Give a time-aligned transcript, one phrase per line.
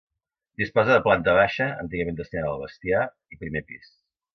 [0.61, 3.07] Disposa de planta baixa, antigament destinada al bestiar,
[3.37, 3.99] i primer pis.